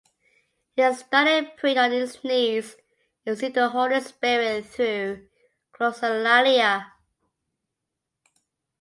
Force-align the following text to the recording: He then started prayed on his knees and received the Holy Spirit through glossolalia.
He 0.75 0.81
then 0.81 0.95
started 0.95 1.57
prayed 1.57 1.77
on 1.77 1.91
his 1.91 2.23
knees 2.23 2.73
and 3.23 3.35
received 3.35 3.53
the 3.53 3.69
Holy 3.69 3.99
Spirit 4.01 4.65
through 4.65 5.27
glossolalia. 5.79 6.91